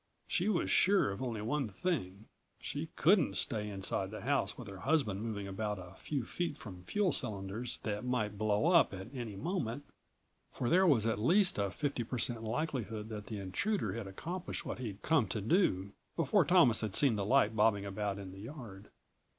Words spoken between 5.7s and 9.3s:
a few feet from fuel cylinders that might blow up at